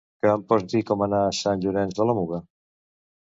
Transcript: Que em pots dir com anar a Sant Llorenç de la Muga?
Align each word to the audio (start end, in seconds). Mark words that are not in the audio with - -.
Que 0.25 0.29
em 0.35 0.43
pots 0.51 0.69
dir 0.71 0.79
com 0.87 1.03
anar 1.07 1.19
a 1.25 1.35
Sant 1.41 1.61
Llorenç 1.65 1.99
de 1.99 2.07
la 2.11 2.15
Muga? 2.21 2.39